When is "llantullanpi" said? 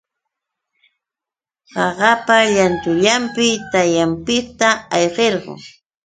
2.53-3.47